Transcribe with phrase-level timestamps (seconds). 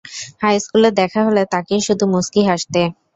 [0.43, 2.81] হাইস্কুলে দেখা হলে তাকিয়ে শুধু মুচকি হাসতে!